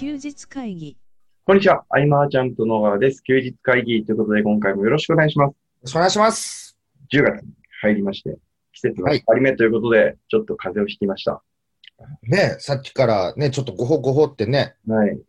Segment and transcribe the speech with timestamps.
[0.00, 0.96] 休日会議
[1.44, 1.84] こんにちは。
[1.90, 3.22] アイマーちゃんと野川です。
[3.22, 5.50] 休日会議ということで、今回もよろしくお願いします。
[5.50, 6.78] よろしくお願いします。
[7.12, 7.52] 10月に
[7.82, 8.38] 入りまして、
[8.72, 11.42] 季節の変わり目ということで、ちょっと風邪をひきました。
[12.22, 15.20] ねさっきからね、ちょっとごほごほってね、はい。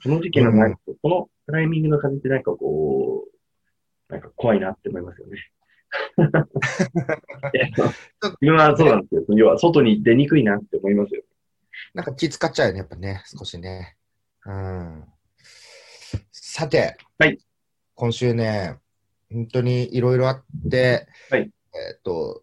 [0.00, 3.24] この時期のなんか、このタイミングの風邪ってなんかこ
[4.08, 5.38] う、なんか怖いなって思いますよね。
[7.52, 9.24] いや自分はそうなんですよ。
[9.30, 11.24] 要は外に出にくいなって思いますよ。
[11.94, 13.96] なんか気使っちゃうよね、やっぱね、少しね。
[14.46, 15.04] うん。
[16.32, 17.38] さて、はい。
[17.94, 18.78] 今週ね、
[19.30, 21.50] 本当にいろいろあって、はい。
[21.74, 22.42] えっと、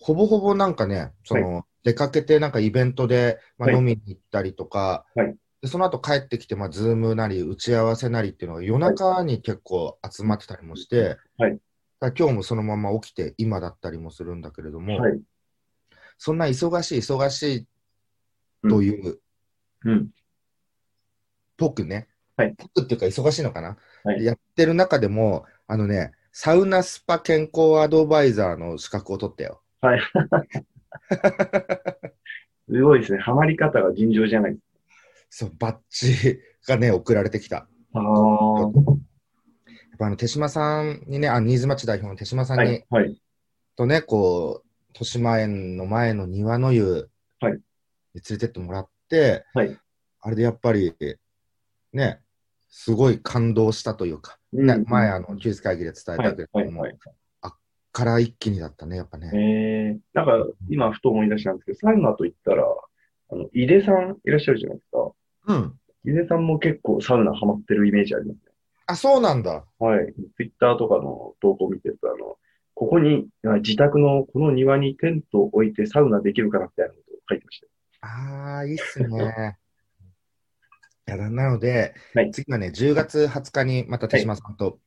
[0.00, 3.76] ほぼほぼなんかね、その、出かけてなんかイベントで、まあ、はい。
[3.76, 5.36] 飲みに行ったりとか、はい。
[5.60, 11.58] でその後帰ってきて、まあ、ズームなり打ち合わせなりっていうのが夜中に結構集まってたりもして、はい。
[12.16, 15.20] 今日もそのまま起きて今だったりもするんだけれども、はい。
[16.16, 17.42] そんな忙しい忙し
[18.62, 19.18] いという、
[19.84, 20.10] うん。
[21.58, 29.60] ぽくね、はいぽくっていうか忙しいのかな、はいやってる中でも、あのね、サウナスパ健康アドバイザーの資格を取ったよ。
[29.80, 30.00] はい。
[32.70, 33.18] すごいですね。
[33.18, 34.56] ハマり方が尋常じゃない
[35.30, 37.62] そう、バッジがね、送られてきた。
[37.62, 37.68] か。
[37.94, 38.60] ああ。
[38.62, 38.72] やっ
[39.98, 42.86] ぱあの手島さんにね、あ新津町代表の手島さんに、はい。
[42.90, 43.20] はい。
[43.76, 47.60] とね、こう、豊島園の前の庭の湯はいに
[48.14, 49.78] 連れてってもらって、はい
[50.20, 50.94] あれでやっぱり、
[51.92, 52.20] ね、
[52.68, 57.18] すごい感動したというか、うんね前、あの、休日会議で伝えたけれども、はいはい
[57.98, 59.30] から一気にだったね、やっぱね。
[59.34, 62.64] えー、なんか、今、ふと思い出したんですけど、サウナと言ったら、
[63.30, 65.12] あの、井出さんいらっしゃるじゃないですか。
[65.48, 65.78] うん。
[66.04, 68.42] 井出さんも結構サウナハマってるイメージありますね。
[68.86, 69.64] あ、そうなんだ。
[69.80, 70.14] はい。
[70.36, 72.36] ツイッターとかの投稿を見てると、あの、
[72.74, 78.06] ここに、あ自宅のこの庭にテントを置いてサウナできるかなみたいなことを書いてました。
[78.06, 79.58] ああ、いいっすね。
[81.08, 84.78] いやなので、はい次はね、10月20日にまた手島さんと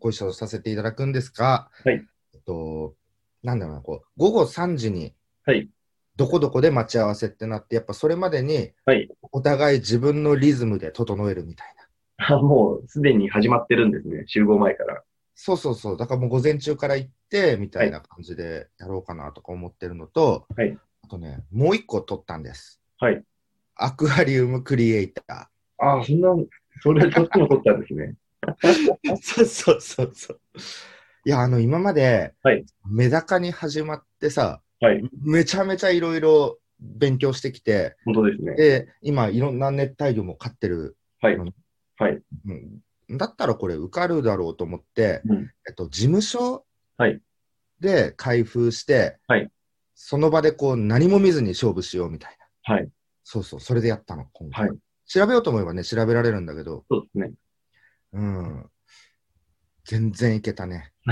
[0.00, 2.04] ご一緒させていただくんですが、はい
[2.34, 2.94] えっと、
[3.42, 5.14] なんだろうな、こう、午後3時に、
[5.44, 5.68] はい
[6.16, 11.74] どこどこで待ち合わせってなって、やっぱそれまでに、はいお互い自分のリズムで整えるみたい
[12.18, 12.36] な。
[12.36, 14.24] あ、もうすでに始まってるんですね。
[14.26, 15.02] 集合前から。
[15.36, 22.82] そうそうそう、だからもう午前中から行って、みたいな感じでやろうかなとか思ってるのと、はいあとね、もう一個取ったんです。
[22.98, 23.22] はい。
[23.78, 26.28] アクアリウムクリエイタああ、そんな、
[26.82, 28.14] それ、そっちも取ったんですね。
[28.44, 29.16] ー。
[29.16, 30.40] そうそうそうそう。
[31.24, 35.02] いや、あの、今まで、はいメダカに始まってさ、はい。
[35.22, 38.54] めちゃめちゃいろいろ勉強してきて、本当ですね。
[38.56, 41.54] で、今、いろんな熱帯魚も飼ってる、はいうん。
[41.98, 42.18] はい。
[43.08, 46.64] うん、だったらこれ受かるだろうと思って、うんえっと、事務所
[46.96, 47.20] はい
[47.80, 49.48] で開封して、はい
[50.00, 52.74] その場でこう何も見ずに勝負しようみたいな。
[52.74, 52.88] はい。
[53.30, 54.68] そうそう、それでやったの、今回。
[54.68, 54.78] はい
[55.10, 57.32] 調べようと思えばね、調べられるんだけど、そうですね。
[58.12, 58.70] うん。
[59.86, 60.92] 全然いけたね。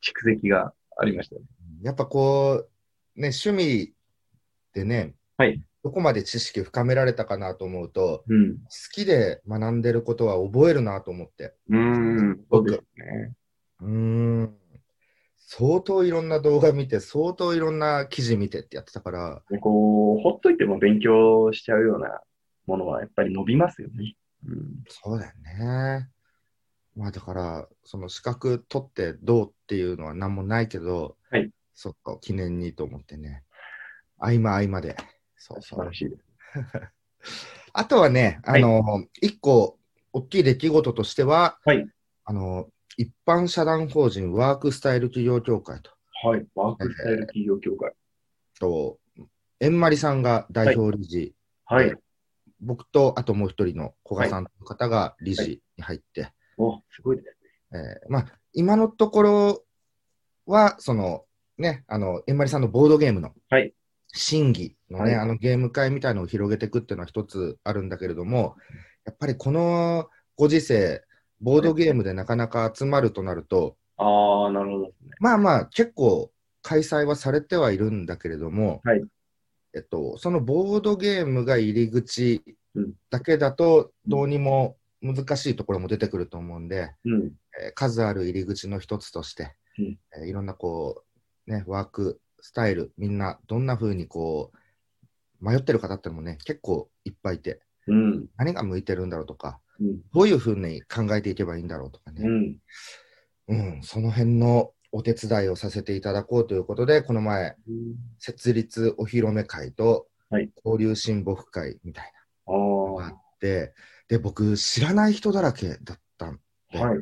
[0.00, 1.42] 蓄積がありましたね。
[1.82, 2.66] やっぱこ
[3.14, 3.92] う、ね、趣味
[4.72, 8.56] でね、はいどこまで知識深められたかなと思うと、うん。
[8.56, 11.54] 好きで学んでることは覚えるなと思って。
[11.68, 12.44] うーん。
[12.50, 13.34] そうですね。
[13.80, 13.88] うー
[14.44, 14.56] ん。
[15.60, 22.22] 相当いろんな動画見て、相当いろんな記事見てってやってたから、でこう、ほっといても勉強しちゃうような
[22.66, 24.16] ものはやっぱり伸びますよね。
[24.48, 24.84] うん。
[24.88, 26.08] そうだよね。
[26.96, 31.50] まあだから、その資格取ってどうっていうのは何もないけど、はい。
[31.74, 33.42] そっか、記念にと思ってね。
[34.16, 34.96] 合間合間で。
[35.36, 35.92] そうそう素晴ら。
[35.92, 36.24] しいです。
[37.74, 38.82] あとはね、あの、
[39.20, 39.78] 一個、
[40.14, 41.86] 大きい出来事としては、はい
[42.24, 45.90] あの、一般社団法人ワークスタイル企業協会と、
[46.22, 46.46] はい。
[46.54, 47.92] ワークスタイル企業協会。
[48.58, 48.98] と、
[49.60, 51.34] えんまりさんが代表理事、
[51.64, 51.94] はい。
[52.60, 57.36] 僕とあともう一人の古賀さんという方が理事に入って、お、すごいです
[57.72, 59.64] えーまあ、今のところ
[60.46, 61.24] は、その、
[61.56, 63.72] ね、あの、えんまりさんのボードゲームの、はい。
[64.08, 65.22] 審議のね、はい。
[65.22, 68.56] あのゲーム会みたいのを広げていくっていうのは一つあるんだけれども、
[69.04, 71.04] やっぱりこのご時世、
[71.40, 74.92] ボードゲームでなかなか集まるとなると、ああ、なるほどね。
[75.18, 76.32] まあまあ、結構
[76.62, 79.02] 開催はされてはいるんだけれども、はい
[79.74, 82.42] えっと、そのボードゲームが入り口
[82.74, 87.32] うんだけだと、どうにも難しいところも出てくると思うんで、うん。
[87.62, 91.04] えー数ある入り口の一つとして、うんえーいろんなこ
[91.46, 98.26] う、ね、ワークスタイル、みんなどんな風にこう、迷ってる方ってのもね、結構いっぱいいて、うん。
[98.36, 100.00] 何が向いてるんだろうとか、うん。
[100.12, 102.56] どういう風に考えていけばいいんだろうとかね、うん。
[103.48, 107.56] うん、その辺のお手伝いをさせていただこうということで、この前、
[108.18, 112.12] 設立お披露目会と、はい交流親睦会みたい。
[112.46, 113.74] なのがあって、
[114.08, 116.40] で、僕、知らない人だらけだったん
[116.72, 116.98] で、はい。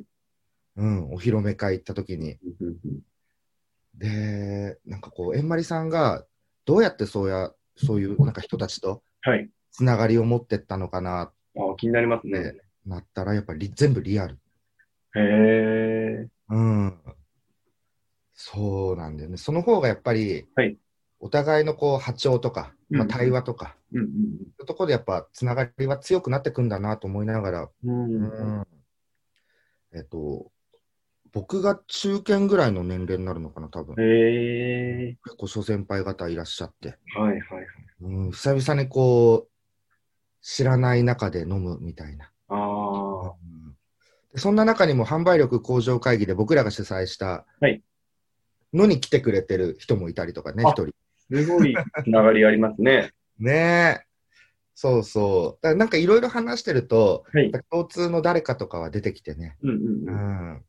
[0.77, 2.39] うん、お披露目会行った時に。
[3.95, 6.25] で、なんかこう、えんまりさんが、
[6.65, 9.51] どうやってそうや、そういうなんか人たちとはい。
[9.73, 12.55] つながりを持ってったのかな、ああ、気になりますね。
[12.87, 14.39] なったら、やっぱり全部リアル。
[15.15, 16.29] へえ。
[16.49, 16.99] うん。
[18.35, 19.37] そうなんだよね。
[19.37, 20.77] その方がやっぱり、はい
[21.21, 28.67] お互いのこう波長とか、まあ、うん対話とか、うんそういうところでやっぱつながりは強くなってくんだなと思いながら、うんうん。
[29.95, 30.53] えっと、
[31.33, 33.95] 僕が中堅ぐらいの年齢になるのかな、多分。
[33.99, 35.17] へえ。
[35.25, 37.67] 結構諸先輩方いらっしゃって、はいはいはい。
[38.03, 39.51] うん、久々にこう、
[40.41, 42.31] 知らない中で飲むみたいな。
[44.37, 47.83] そんな中にも販売力向上会議で僕らが主催したはい
[48.75, 50.95] のに来てくれてる人もいたりとかね、あ一人。
[51.31, 53.13] すごいつながりありますね。
[53.39, 54.05] ねえ。
[54.75, 55.63] そうそう。
[55.63, 57.51] だなんかいろいろ話してると、はい。
[57.71, 59.57] 共通の誰かとかは出てきてね。
[59.63, 60.53] うんうんううん。
[60.57, 60.65] ん。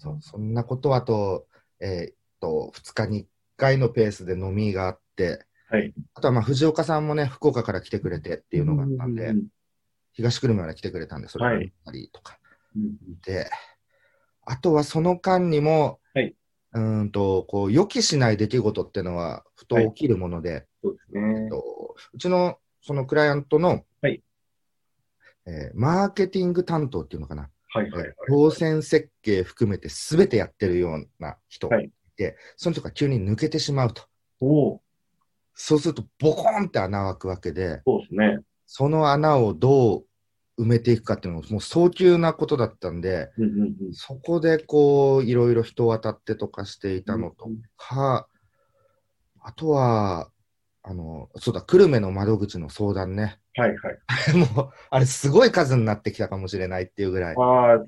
[0.00, 1.46] そうそんなことはと、
[1.80, 5.92] えーっと、2日に1回のペースで飲みがあって、はい。
[6.14, 9.46] あとはまあ藤岡さんもね、福岡から来てくれてっていうのがあったんで、うん
[10.18, 12.38] 東久留米まで来てくれたんで、それがあったりとか。
[12.76, 13.48] うんうんで、
[14.42, 16.34] あとはその間にも、はい、
[16.72, 21.48] うーんと、こう、予期しない出来事っていうのは、ふと起きるもので、そうですえねっ。
[21.48, 24.22] とうちのそのクライアントの、はい
[25.46, 28.14] えーマーケティング担当っていうのかな、はいはいはい。
[28.28, 34.02] 当選設計含めてすべてやってるような人がいて、その人が急に抜けてしまうと。
[34.40, 34.82] おお、
[35.54, 38.40] そうすると、ボコンって穴が開くわけで、そうですね。
[38.66, 40.04] その穴をどう
[40.58, 43.94] 埋めていくかっていうのも、もう早急なことだったんで、うんうんうん。
[43.94, 48.28] そこでこう、いろいろ人を当たってとかしていたのとか、
[49.40, 50.30] あとは、
[50.82, 53.38] あの、そうだ、久留米の窓口の相談ね。
[53.54, 53.98] はいはい。
[54.54, 57.84] もう、あれすごい数になってきたかもしれないっていうぐらい、ああ、ず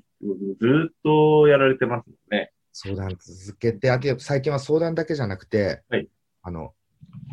[0.65, 2.51] ーっとやられてますもんね。
[2.73, 6.07] 相談続けて、あと最近は相談だけじゃなくて、はい
[6.43, 6.73] あの、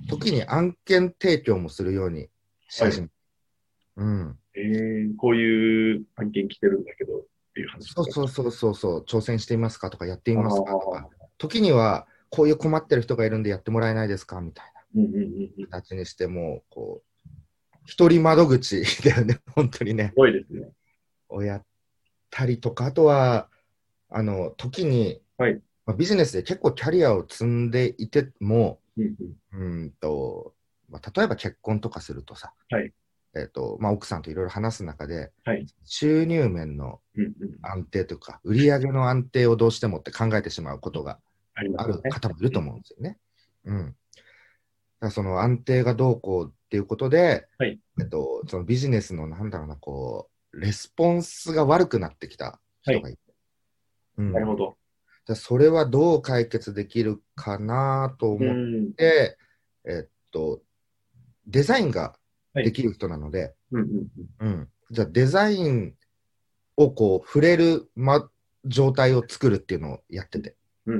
[0.08, 2.28] 時に案件提供もするように
[2.68, 3.12] し始めた。
[3.96, 4.38] うん。
[4.58, 7.22] えー、こういう案件来てるんだけどっ
[7.54, 7.92] ていう話。
[7.92, 11.08] そうそうそうそうそう、挑戦していますかとか、やっていますかとか、
[11.38, 15.66] 時には、こういう困ってる人がいるんでやってもらえないですかみたいな。
[15.70, 17.24] 形にして、もう、こう、
[17.84, 20.12] 一人窓口だよね、 本当にね。
[20.16, 20.70] ごいですね。
[21.28, 21.66] をやっ
[22.30, 23.48] たりとか、あとは、
[24.08, 25.62] あの、時に、はい。
[25.86, 28.80] まあ、ビジネスで結構キャリアを積んでいても、
[29.52, 30.54] うんと、
[30.88, 32.92] まあ、例えば結婚とかするとさ、はい
[33.36, 37.32] えっ、と、まあ、奥さんといろいろ話す中で、はい収入面のうんうん。
[37.62, 41.18] 安定というか、売上の安定をどうしてもって考えてしまうことが
[41.54, 42.00] ある。
[42.10, 43.18] 方もいると思うんですよね。
[43.64, 43.86] うん。
[43.86, 43.96] だか
[45.00, 53.18] らその安定がどうこうっていうことで、はいえっと、そのビジネスのなんだろうな、こう、レスポンスが悪くなってきた人がいて。
[54.18, 54.76] うん、なるほど。
[55.26, 58.92] じゃあそれはどう解決できるかなとう思っん。
[58.94, 59.36] て、
[59.84, 60.62] えっと、
[61.46, 62.17] デザインが
[62.64, 63.88] できる人なので、うんうん
[64.40, 64.48] うん。
[64.48, 65.94] うん、じゃあデザイン
[66.76, 68.28] をこう触れる、ま、
[68.64, 70.56] 状態を作るっていうのをやってて、
[70.86, 70.94] うん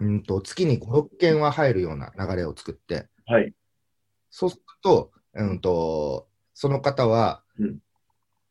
[0.00, 0.06] うん。
[0.06, 3.52] うんと月に5、6件は入るような流れを作って、はい。
[4.30, 7.78] そうすると、うんと、その方はうん、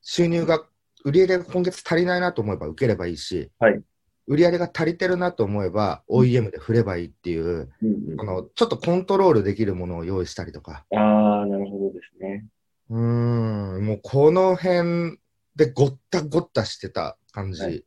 [0.02, 0.64] 収入が、
[1.04, 3.82] 売り上げが今月足りないなと思えば受ければいいし、はい
[4.30, 11.00] 売り上げが足りてるなと思えば、OEM で振ればいいっていう、うんこのちょっとコントロールできるものを用意したりとか、うん。
[11.00, 12.46] ああ、なるほどですね。
[12.92, 15.18] うーん、もうこの辺
[15.56, 17.86] でごったごったしてた感はいじ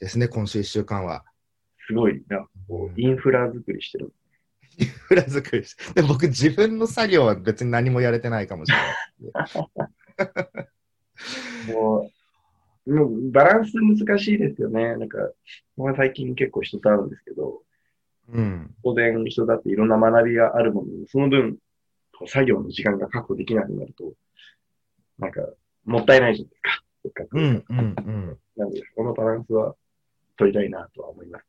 [0.00, 1.24] ですね、今週1週間は。
[1.86, 2.46] すごいな。
[2.68, 4.12] こうインフラ作りしてる。
[4.78, 6.02] インフラ作りして。
[6.02, 8.78] で、僕自分の作業は別に何もやれてないかもしれ
[9.32, 9.48] ない。
[11.72, 12.10] もう、
[12.86, 14.96] もうバランス難しいですよね。
[14.96, 15.18] なんか、
[15.76, 17.62] 僕は最近結構人と会うんですけど、
[18.28, 18.74] うん。
[18.82, 21.56] 当然人だっていろんな学びがあるものの、その分、
[22.16, 24.12] こう作業の時間が確保できなくなると、
[25.18, 25.40] なんか、
[25.84, 26.82] もったいないじゃないですか。
[27.02, 27.38] せっかく。
[27.38, 28.38] うん、うん、うん。
[28.56, 29.74] なので、このバランスは
[30.36, 31.44] 取りたいなとは思います。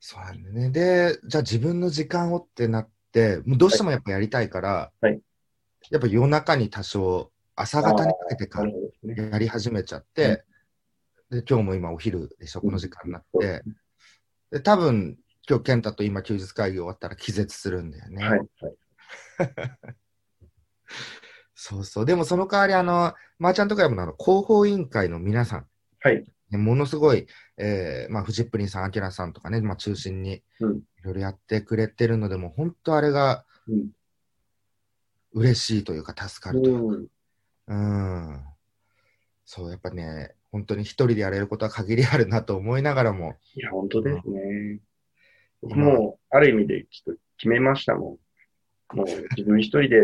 [0.00, 0.70] そうなんだよね。
[0.70, 5.20] で、じゃあ自分の時間をってなって、もうどうしてもやっぱやりたいから、はい
[5.90, 8.62] やっぱ夜中に多少、朝方にかけてか。
[9.02, 10.44] やり始めちゃって、
[11.32, 13.62] で、今日も今お昼でしょ、この時間になって、
[14.50, 15.16] で、多分、
[15.48, 18.22] 今日健太と今休日会議終わったら気絶するんだよね。
[18.22, 18.48] はい、はい。
[21.54, 22.04] そうそう。
[22.04, 25.66] でもその代わり、あの、マーチャントクラブのあの広報委員会の皆さん、
[26.00, 26.22] はい。
[26.50, 33.90] ねものすごい、えーまあ、フジップリンさん、アキラさんとかね、まあ、中心にいうんろいろやってくれてるので、もう本当あれが、うん
[35.34, 37.14] 嬉しいというか、助かるというか。
[37.68, 38.28] うん。
[38.28, 38.44] うん。
[39.46, 44.80] そう、やっぱね、本当に一人でやれることは限りあるなと思いながらも、いや、本当ですね。
[45.62, 48.18] 僕今も、ある意味でちょっと決めましたも
[48.92, 48.96] ん。
[48.96, 49.06] もう
[49.36, 50.02] 自分一人で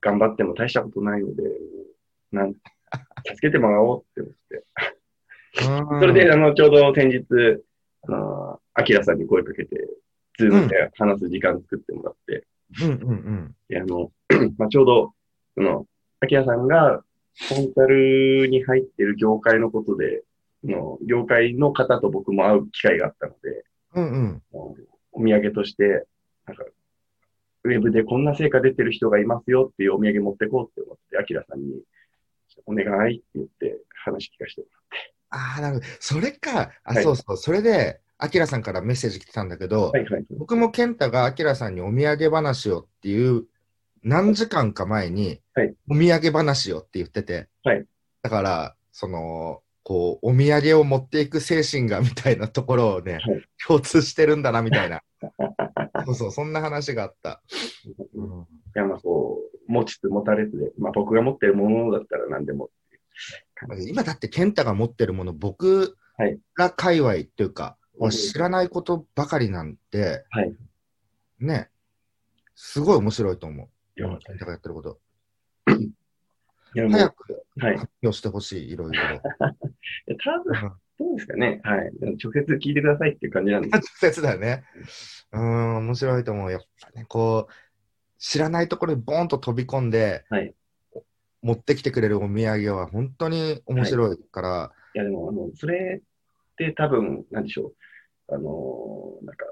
[0.00, 1.44] 頑張っても大したことないので、
[2.32, 2.60] なん助
[3.40, 4.64] けてもらおうって思って。
[5.54, 7.24] そそれで、あの、ちょうど先日、
[8.08, 9.76] あの、アキラさんに声かけて、
[10.38, 12.46] ズームで話す時間作ってもらって、
[12.82, 13.54] うんうんうん。
[13.68, 14.10] であの、
[14.58, 15.12] まあ、ちょうど、
[15.54, 15.86] その、
[16.20, 17.04] アキラさんが
[17.48, 20.22] コンサルに入ってる業界のことで、
[20.64, 24.42] その業界の方と僕も会う機会があったので、うんうん。
[25.12, 26.06] お土産として、
[26.46, 26.64] なんか、
[27.64, 31.82] ウェブでこんな成果出てる人がいますよっていうお土産持ってこうって思って、アキラさんに、
[32.66, 34.66] お願いって言って話聞かせても
[35.30, 35.86] ああ、なるほど。
[36.00, 36.70] それか。
[36.84, 37.36] あ、はいそうそう。
[37.36, 39.98] それで、アキラさんからメッセージ来てたんだけど、らって。
[39.98, 40.26] はいはい。
[40.38, 43.46] 僕も健太がアキラさんにお土産話をっていう
[44.02, 47.84] 何時間か前に、はいお土産話をって言ってて、はい
[48.22, 53.22] だから、その、こう、お土産を持っていく精神がみたいなところをね、はい
[53.66, 55.02] 共通してるんだなみたいな。
[56.04, 57.42] そうそう、そんな話があった。
[58.14, 58.44] うんい
[58.74, 62.70] や、まあこう、持ちつ持たれつで、まあ僕が持ってるものだったら何でも。
[63.86, 70.56] 今だって健太が持ってるもの、僕はいら界隈っていうか、うん知らないことばかりなんで、はい。
[71.38, 71.70] ね、
[72.54, 73.68] すごい面白いと思う。
[73.96, 75.00] いや、健太がやってること。
[76.74, 77.74] 早くはい。
[77.74, 79.02] い発表してほしい、いろいろ。
[79.04, 79.20] や
[80.24, 81.60] 多分、うんどうですかね。
[81.64, 81.90] はい。
[82.22, 83.74] 直接聞いてくださいっていう感じなんです。
[83.74, 83.82] 直
[84.12, 84.62] 接だよね。
[85.32, 86.52] うーん、面白いと思う。
[86.52, 87.52] やっぱね、こう、
[88.18, 90.54] 知らないところにボーンと飛び込んで、はい
[91.42, 97.72] 持ってきてくれるお土産は本当に面白いから、いや、でも、あの、それって多分、なんでしょ
[98.28, 98.34] う。
[98.34, 99.46] あのーなんか、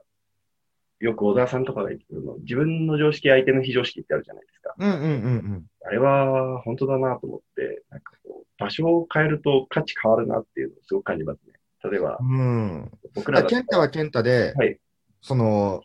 [1.01, 4.75] よく小沢さんとかが言ってるの、自分の常識、相手の非常識ってあるじゃないですか。
[4.79, 5.67] うんうんうんうん。
[5.87, 11.55] あれは本当だなと思って、なんかこう、場所を変えると価値変わるなっていうのをすごく感じますね。
[11.91, 12.91] 例えば、うん。
[13.15, 14.79] 僕らだ健太は健太で、はい。
[15.23, 15.83] その、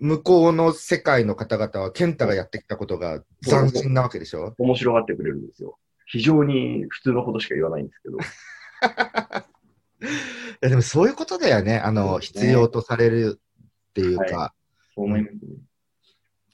[0.00, 4.54] 向こうの世界の方々は健太がやってきたことが斬新なわけでしょ？
[4.58, 5.78] 面白がってくれるんですよ。
[6.06, 8.18] 非常に普通のことしか言わないんですけど。
[10.02, 10.14] い
[10.60, 11.78] やでもそういうことだよね。
[11.78, 13.40] あの、ね必要とされる
[13.92, 14.54] っていうか、は
[14.94, 15.40] そう思いますね。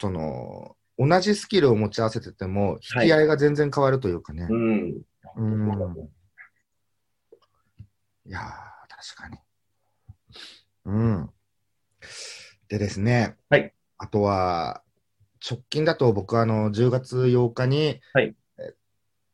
[0.01, 4.47] その、同じスキルを持ち合わせてても、引き合いが全然変わるというかね。
[4.51, 5.03] うん。
[5.37, 6.09] うんそうだね
[8.27, 8.43] いやー、
[8.89, 9.39] 確かに。
[10.85, 11.31] うん。
[12.69, 14.83] でですね、はいあとは、
[15.49, 18.75] 直近だと僕はあの10月8日に、はいえっ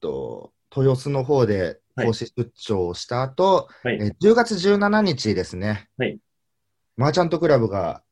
[0.00, 3.98] と、豊洲の方ではい講師出張をした後、はい。
[4.00, 6.18] え10月17日ですね、はい
[6.96, 8.02] マーチャントクラブが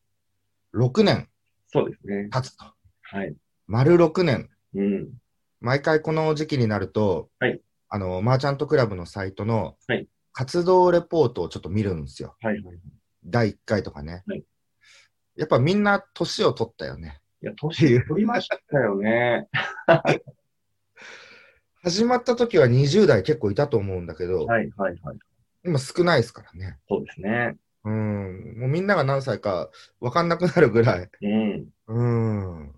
[0.75, 1.29] 6年
[1.69, 2.29] そうですね。
[2.31, 2.65] 経つと。
[3.03, 3.35] はい。
[3.67, 4.51] 丸6年。
[4.75, 5.11] うん。
[5.61, 12.37] 毎回この時期になると、はいあの、マーチャントクラブのサイトのはい活動レポートをちょっと見るんですよ。
[12.41, 12.77] はいはい。
[12.77, 12.79] い
[13.25, 14.23] 第1回とかね。
[14.27, 14.45] はい
[15.35, 17.23] やっぱみんな年を取ったよね。
[17.43, 19.49] や、年取りましたよね。
[21.83, 25.19] 始まった時は20代結構いたと思うんだけど、はいはいはい。
[25.65, 26.79] 今少ないですからね。
[26.89, 27.57] そうですね。
[27.85, 28.59] うん。
[28.59, 29.71] もうみんなが何歳か
[30.01, 31.11] 分かんなくなるぐらい。
[31.21, 31.69] うん。
[31.87, 32.73] うん。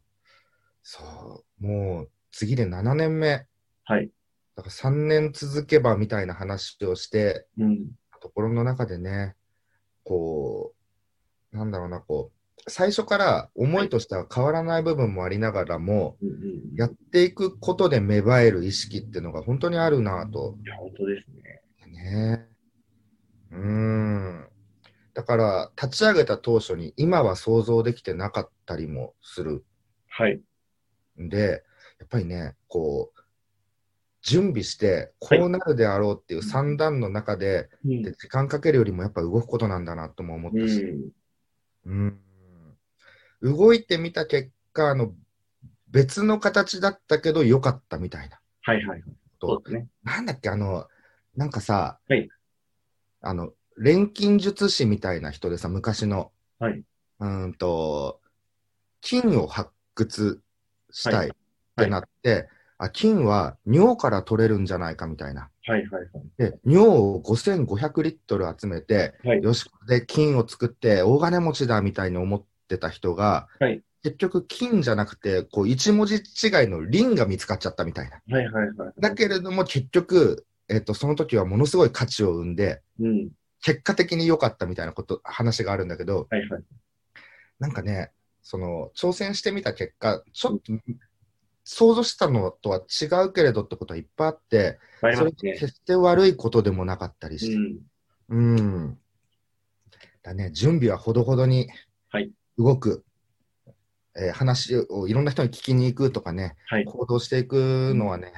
[0.83, 1.67] そう。
[1.67, 3.47] もう次で7年目。
[3.85, 4.11] はい。
[4.57, 7.91] だから3年続けばみたいな話をして、うん。
[8.21, 9.35] ところの中でね、
[10.05, 10.75] こ
[11.53, 16.75] う、なんだろうな、こう、最初から思いとしては変わらない部分もありながらも、うんうん。
[16.77, 20.57] やっていくことで芽生える意識っていうのが本当にあるなと。
[20.65, 21.27] いや、本当です
[21.91, 21.93] ね。
[21.93, 22.49] ね。
[23.53, 24.49] うーん。
[25.15, 29.65] だから、立ち上げた当初に今は想像できてなかったりもする
[30.09, 30.41] はい。
[31.21, 31.65] んで、
[31.99, 33.21] やっぱりね、こう、
[34.23, 41.13] 準備して、こうなるであろうっていう算段の中で、うんで時間かけるよりもやっぱ動くことなんだなとも思ったし、
[41.85, 42.19] うん
[43.43, 45.15] 動いてみた結果、あの、
[45.89, 48.41] 別の形だったけど良かったみたいな。
[48.63, 49.03] はいはいはい。
[49.41, 49.89] そうですね。
[50.03, 50.89] なんだっけ、あの、
[51.37, 52.29] なんかさ、はい
[53.21, 56.83] あの、錬金術師みたいな人でさ、昔の、はい。
[57.21, 58.21] うーんと、
[59.01, 60.41] 金を発掘
[60.91, 61.31] したいっ
[61.77, 65.51] はいてなって、あ金は尿から取れるんじゃないかみたいな。
[65.67, 66.09] はいはいはい。
[66.39, 76.23] で、尿を5500リットル集めて、はいよし、これで金を作って大金持ちだみたいに思ってた人が、はい結局金じゃなくて、こう一文字違い
[76.69, 78.21] の輪が見つかっちゃったみたいな。
[78.29, 78.93] はいはいはい。
[78.99, 83.31] だけれども結局、えっと、その時はものすごい価値を生んで、うん。
[83.65, 86.63] 結果的に良かったみたいなこと、話があるんだけど、はいはい。
[87.59, 90.73] なんかね、その、挑戦してみた結果、ちょっと
[91.65, 95.33] 想像したのとは違うけれどってことはいっぱいあって、それ。
[95.33, 97.55] 決して悪いことでもなかったりして。
[98.29, 98.57] うん。
[98.57, 98.99] うん。
[100.23, 101.71] だね、準備はほどほどに
[102.11, 103.03] はい動く、
[104.15, 106.85] えー話をいろんな人に聞きに行くとかね、はい。
[106.85, 108.31] 行動していくのはね、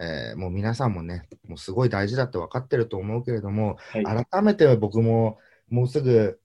[0.00, 4.26] えーもう皆さんもね、もうすごい大事だって分かってると思うけれども、はい。
[4.30, 5.38] 改めて僕も
[5.68, 6.40] もうすぐ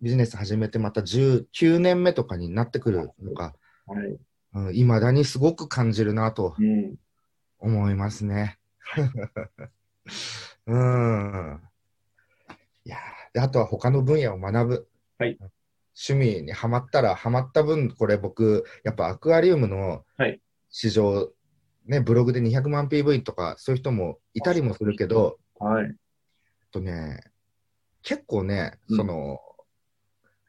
[0.00, 3.54] ビジネス始めてまた19年目とかになってくるのか、
[3.86, 4.18] はい。
[4.54, 6.96] うん、未だにすごく感じるなとうん。
[7.58, 8.58] 思いますね。
[10.66, 11.60] うん。
[12.84, 12.96] いや
[13.38, 14.88] あとは他の分野を学ぶ。
[15.18, 15.38] はい
[15.94, 21.30] 趣味にはまったら、はまった分、これ僕、やっぱアクアリウムのはい市場、
[21.86, 25.94] ね、ブログで200万 PV とか、そういう人もいたりもするけど、はい。
[26.70, 27.20] とね、
[28.02, 29.40] 結構ね、うんその、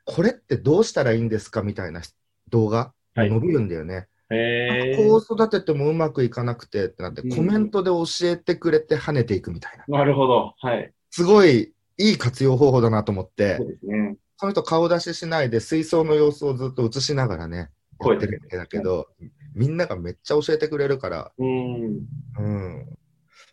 [0.05, 2.01] これってどうしたらいいんですかみたいな
[2.49, 4.07] 動画、はい伸びるんだよね。
[4.31, 9.99] えこう育ててもうまくいかなくてってなって、うんコメントで教えてくれて跳ねていくみたいな。
[9.99, 10.55] なるほど。
[10.57, 10.91] はい。
[11.11, 14.15] すごいいい活用方法だなと思ってそう、ですね。
[14.37, 17.69] その人顔出ししないで水槽の様子をずっと映しながらね、
[18.01, 19.07] やってるわけだけど、
[19.55, 22.07] みんながめっちゃ教えてくれるから、うん。
[22.38, 22.98] うん。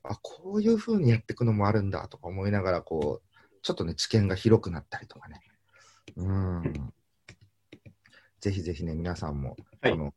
[0.03, 5.41] あ、こういう風にやっていくのもあるんだとか思いながら、こう、ちょっとね、知見が広くなったりとかね。
[6.17, 6.93] うん。
[8.41, 10.15] ぜひぜひね、皆さんも、はいその、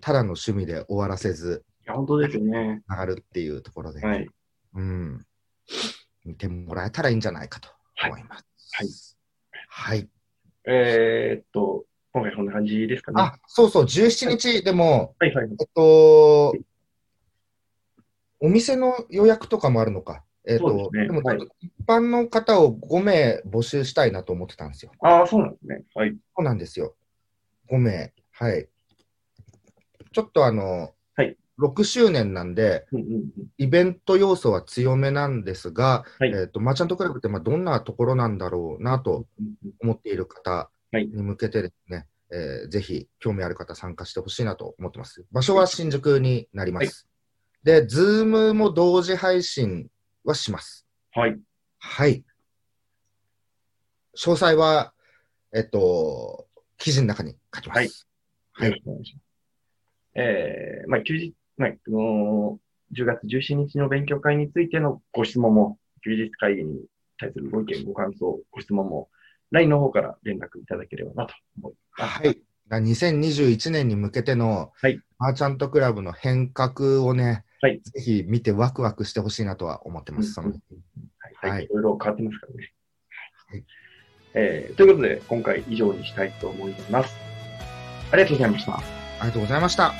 [0.00, 2.82] ただの趣味で終わらせず、いや、本当ですよね。
[2.88, 4.26] 上がるっていうところで、はい。
[4.74, 5.26] うん。
[6.24, 7.68] 見てもらえたらいいんじゃないかと
[8.06, 8.46] 思います。
[8.72, 8.88] はい。
[9.68, 10.08] はい。
[10.66, 11.84] えーっと、
[12.14, 13.20] 今回こんな感じですかね。
[13.20, 15.48] あ、そうそう、17日でも、はいはい。
[15.60, 16.54] えっと、
[18.38, 20.22] お店の予約とかもあるのか。
[20.46, 24.92] えっと、そうですねもちょっはいと一般の方を5名募集したいなと思ってたんですよ。
[25.00, 25.82] ああ、そうなんですね。
[25.94, 26.10] はい。
[26.12, 26.94] そうなんですよ。
[27.68, 28.12] 5名。
[28.30, 28.68] はい。
[30.12, 33.30] ちょっとあの、はい6周年なんで、うんうんうん。
[33.58, 39.26] イベント要素は強めなんですが、はいえっと、マーチャントクラブってまあどんなところなんだろうなと
[39.80, 45.24] 思っている方はいに向けてですね、えーぜひ興味ある方参加してほしいなと思ってます。
[45.30, 47.08] 場所は新宿になります。
[47.62, 49.88] で、ズームも同時配信
[50.24, 50.86] はします。
[51.12, 51.38] はい。
[51.78, 52.24] はい。
[54.16, 54.92] 詳細は、
[55.52, 56.46] えっと、
[56.78, 58.08] 記事の中に書きます。
[58.60, 59.24] よろしくお願いします。
[60.16, 66.84] えー、まあ、休日、まあ、あのー、10月17日の勉強会についてのご質問も、休日会議に
[67.18, 69.08] 対するご意見、ご感想、ご質問も、
[69.50, 72.22] LINE の方から連絡いただければなと思います。
[72.22, 72.38] はい。
[72.68, 80.32] だ2021年に向けての、はいマーチャントクラブの変革をね、はいぜひ見てワクワクしてほしいなとは思ってます。
[80.32, 81.64] そのうんはい、ははいい。
[81.66, 82.72] いろいろ変わってますからね。
[83.48, 83.64] はい
[84.34, 87.14] えー、ということで、今回以上にしたいと思います。
[88.10, 88.76] ありがとうございました。
[88.76, 88.82] あ
[89.22, 89.94] りがとうございました。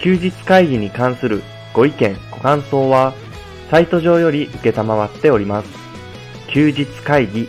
[0.00, 1.42] 休日会議に関する
[1.74, 3.12] ご意見、ご感想は、
[3.70, 5.68] サイト上より受けたまわっております。
[6.48, 7.48] 休日会議